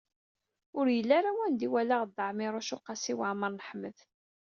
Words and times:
Ur 0.77 0.85
yelli 0.95 1.13
ara 1.19 1.37
wanda 1.37 1.63
i 1.67 1.69
walaɣ 1.73 2.01
Dda 2.05 2.23
Ɛmiiruc 2.29 2.69
u 2.75 2.77
Qasi 2.85 3.13
Waɛmer 3.17 3.49
n 3.53 3.63
Ḥmed. 3.67 3.97